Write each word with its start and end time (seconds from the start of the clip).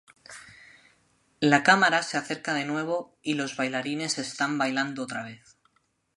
La 1.41 1.61
cámara 1.61 2.01
se 2.01 2.17
acerca 2.17 2.55
de 2.55 2.65
nuevo 2.65 3.15
y 3.21 3.35
los 3.35 3.55
bailarines 3.55 4.17
están 4.17 4.57
bailando 4.57 5.03
otra 5.03 5.21
vez. 5.21 5.59